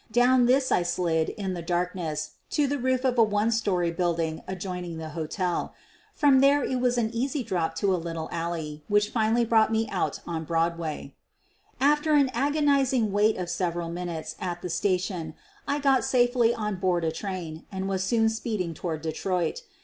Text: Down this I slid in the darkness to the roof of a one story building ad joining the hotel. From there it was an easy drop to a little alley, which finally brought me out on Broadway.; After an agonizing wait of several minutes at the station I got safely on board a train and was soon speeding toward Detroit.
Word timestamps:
Down 0.11 0.47
this 0.47 0.71
I 0.71 0.81
slid 0.81 1.29
in 1.29 1.53
the 1.53 1.61
darkness 1.61 2.31
to 2.49 2.65
the 2.65 2.79
roof 2.79 3.05
of 3.05 3.19
a 3.19 3.23
one 3.23 3.51
story 3.51 3.91
building 3.91 4.41
ad 4.47 4.59
joining 4.59 4.97
the 4.97 5.09
hotel. 5.09 5.75
From 6.15 6.39
there 6.39 6.63
it 6.63 6.79
was 6.81 6.97
an 6.97 7.11
easy 7.13 7.43
drop 7.43 7.75
to 7.75 7.93
a 7.93 8.01
little 8.01 8.27
alley, 8.31 8.83
which 8.87 9.11
finally 9.11 9.45
brought 9.45 9.71
me 9.71 9.87
out 9.91 10.19
on 10.25 10.43
Broadway.; 10.43 11.13
After 11.79 12.15
an 12.15 12.31
agonizing 12.33 13.11
wait 13.11 13.37
of 13.37 13.47
several 13.47 13.89
minutes 13.91 14.35
at 14.41 14.63
the 14.63 14.71
station 14.71 15.35
I 15.67 15.77
got 15.77 16.03
safely 16.03 16.51
on 16.51 16.77
board 16.79 17.03
a 17.03 17.11
train 17.11 17.67
and 17.71 17.87
was 17.87 18.03
soon 18.03 18.27
speeding 18.27 18.73
toward 18.73 19.03
Detroit. 19.03 19.61